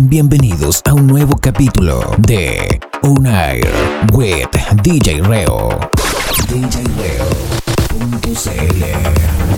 Bienvenidos 0.00 0.80
a 0.86 0.94
un 0.94 1.06
nuevo 1.06 1.36
capítulo 1.36 2.02
de 2.18 2.80
On 3.02 3.26
Air 3.26 3.68
with 4.12 4.48
DJ 4.82 5.20
Reo. 5.22 5.68
DJ 6.48 6.82
Reo.cl 6.96 8.32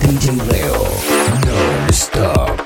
DJ 0.01 0.43
Reo. 0.51 0.85
Stop. 1.91 2.64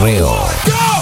Reo. 0.00 0.97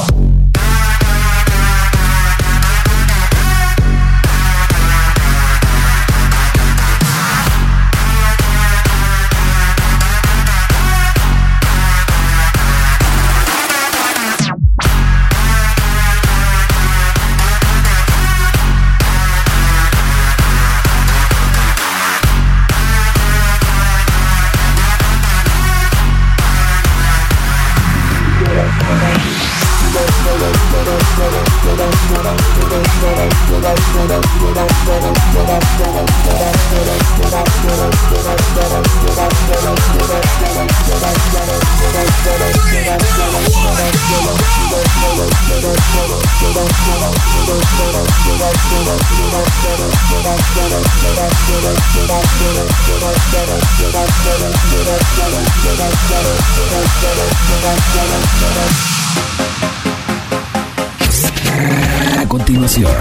Continuación, 62.47 62.93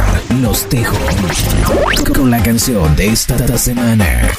los 0.41 0.67
dejo 0.69 0.97
con 2.15 2.31
la 2.31 2.41
canción 2.41 2.95
de 2.95 3.09
esta 3.09 3.55
semana. 3.59 4.31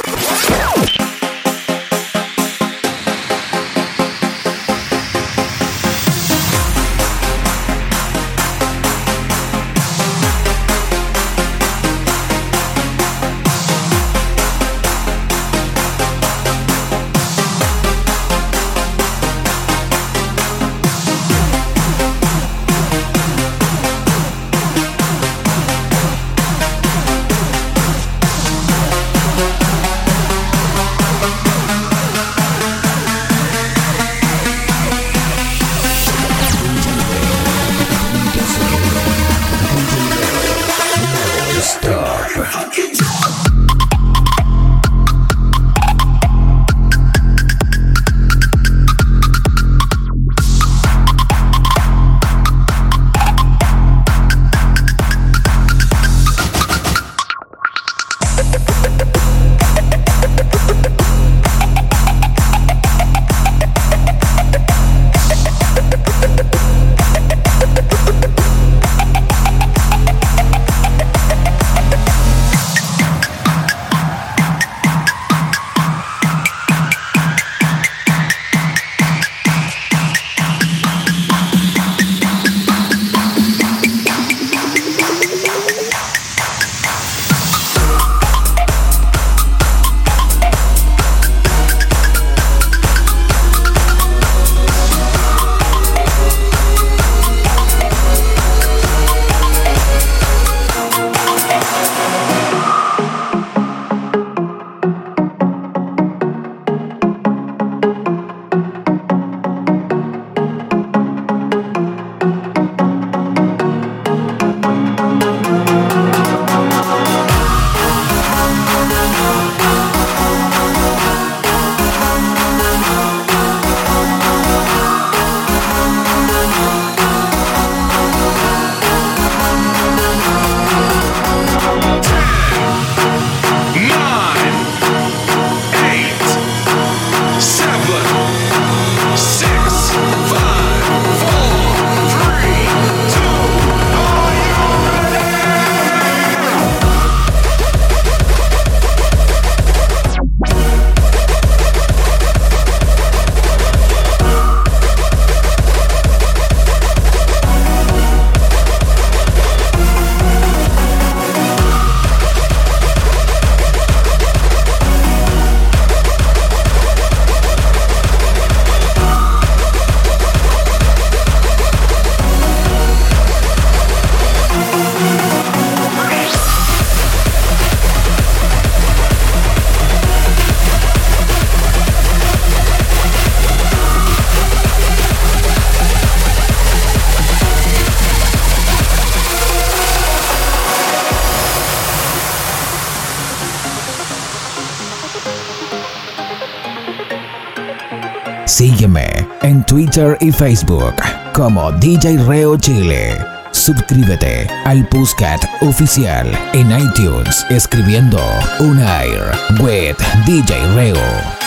Sígueme 198.57 199.05
en 199.43 199.63
Twitter 199.67 200.17
y 200.19 200.33
Facebook 200.33 200.95
como 201.35 201.71
DJ 201.73 202.17
Reo 202.27 202.57
Chile. 202.57 203.15
Suscríbete 203.51 204.49
al 204.65 204.89
Puscat 204.89 205.45
oficial 205.61 206.27
en 206.55 206.71
iTunes 206.71 207.45
escribiendo 207.51 208.19
un 208.61 208.79
air 208.79 209.31
with 209.61 209.99
DJ 210.25 210.75
Reo. 210.75 211.46